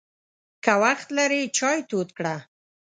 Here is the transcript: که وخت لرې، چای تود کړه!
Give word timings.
که 0.63 0.73
وخت 0.83 1.07
لرې، 1.17 1.41
چای 1.57 1.79
تود 1.89 2.09
کړه! 2.17 2.35